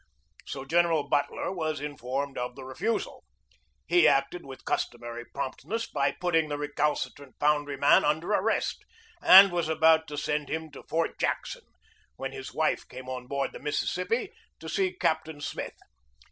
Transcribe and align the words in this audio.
So 0.47 0.65
General 0.65 1.07
Butler 1.07 1.51
was 1.51 1.79
informed 1.79 2.35
of 2.35 2.55
the 2.55 2.63
refusal. 2.65 3.23
He 3.85 4.07
acted 4.07 4.43
with 4.47 4.65
cus 4.65 4.89
tomary 4.89 5.25
promptness 5.31 5.85
by 5.85 6.11
putting 6.13 6.49
the 6.49 6.57
recalcitrant 6.57 7.35
foun 7.39 7.65
dryman 7.67 8.03
under 8.03 8.31
arrest, 8.31 8.83
and 9.21 9.51
was 9.51 9.69
about 9.69 10.07
to 10.07 10.17
send 10.17 10.49
him 10.49 10.71
to 10.71 10.81
Fort 10.89 11.19
Jackson, 11.19 11.65
when 12.15 12.31
his 12.31 12.51
wife 12.51 12.87
came 12.87 13.07
on 13.07 13.27
board 13.27 13.51
the 13.53 13.59
Mississippi 13.59 14.31
to 14.59 14.67
see 14.67 14.91
Captain 14.97 15.39
Smith. 15.39 15.77